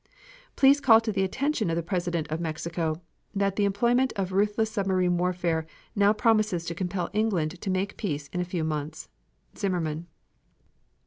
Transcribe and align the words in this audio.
Please 0.55 0.81
call 0.81 0.99
to 0.99 1.11
the 1.11 1.21
attention 1.23 1.69
of 1.69 1.75
the 1.75 1.83
President 1.83 2.27
of 2.29 2.39
Mexico 2.39 3.03
that 3.35 3.55
the 3.55 3.65
employment 3.65 4.11
of 4.15 4.31
ruthless 4.31 4.71
submarine 4.71 5.15
warfare 5.15 5.67
now 5.95 6.11
promises 6.11 6.65
to 6.65 6.73
compel 6.73 7.11
England 7.13 7.61
to 7.61 7.69
make 7.69 7.97
peace 7.97 8.27
in 8.29 8.41
a 8.41 8.43
few 8.43 8.63
months. 8.63 9.09
ZIMMERMAN. 9.55 10.07